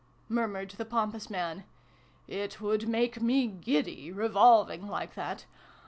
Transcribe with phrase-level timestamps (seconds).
[0.29, 1.63] "murmured the pompous man."
[2.27, 5.45] It would make me giddy, revolving like that